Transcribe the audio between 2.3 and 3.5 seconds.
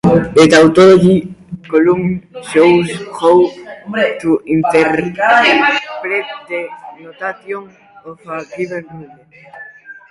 shows how